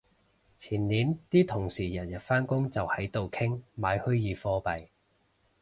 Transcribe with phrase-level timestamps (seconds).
[0.57, 4.87] 前年啲同事日日返工就喺度傾買虛擬貨幣